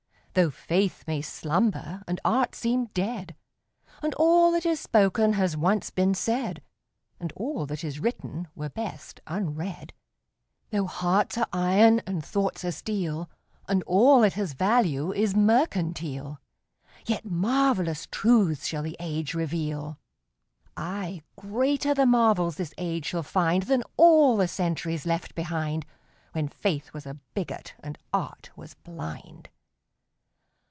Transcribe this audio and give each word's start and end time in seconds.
Though 0.33 0.49
faith 0.49 1.03
may 1.07 1.21
slumber 1.21 2.05
and 2.07 2.17
art 2.23 2.55
seem 2.55 2.85
dead, 2.93 3.35
And 4.01 4.13
all 4.13 4.53
that 4.53 4.65
is 4.65 4.79
spoken 4.79 5.33
has 5.33 5.57
once 5.57 5.89
been 5.89 6.13
said, 6.13 6.61
And 7.19 7.33
all 7.35 7.65
that 7.65 7.83
is 7.83 7.99
written 7.99 8.47
were 8.55 8.69
best 8.69 9.19
unread; 9.27 9.91
Though 10.69 10.85
hearts 10.87 11.37
are 11.37 11.49
iron 11.51 11.99
and 12.07 12.23
thoughts 12.23 12.63
are 12.63 12.71
steel, 12.71 13.29
And 13.67 13.83
all 13.83 14.21
that 14.21 14.35
has 14.35 14.53
value 14.53 15.11
is 15.11 15.35
mercantile, 15.35 16.39
Yet 17.05 17.25
marvellous 17.25 18.07
truths 18.09 18.65
shall 18.65 18.83
the 18.83 18.95
age 19.01 19.33
reveal. 19.33 19.99
Ay, 20.77 21.23
greater 21.35 21.93
the 21.93 22.05
marvels 22.05 22.55
this 22.55 22.73
age 22.77 23.07
shall 23.07 23.23
find 23.23 23.63
Than 23.63 23.83
all 23.97 24.37
the 24.37 24.47
centuries 24.47 25.05
left 25.05 25.35
behind, 25.35 25.85
When 26.31 26.47
faith 26.47 26.93
was 26.93 27.05
a 27.05 27.15
bigot 27.33 27.73
and 27.83 27.97
art 28.13 28.49
was 28.55 28.75
blind. 28.75 29.49